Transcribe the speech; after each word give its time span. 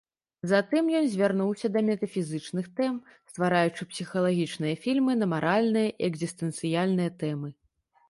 Затым 0.51 0.87
ён 0.99 1.05
звярнуўся 1.11 1.67
да 1.75 1.83
метафізічных 1.89 2.65
тэм, 2.81 2.97
ствараючы 3.33 3.89
псіхалагічныя 3.93 4.75
фільмы 4.89 5.11
на 5.23 5.31
маральныя 5.37 5.89
і 5.97 6.03
экзістэнцыяльныя 6.13 7.19
тэмы. 7.25 7.49